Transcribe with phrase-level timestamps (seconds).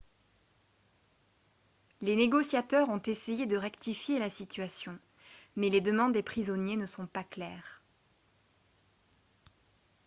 [2.01, 4.97] les négociateurs ont essayé de rectifier la situation
[5.55, 7.83] mais les demandes des prisonniers ne sont pas claires